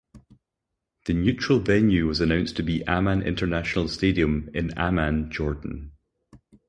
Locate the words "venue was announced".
1.59-2.55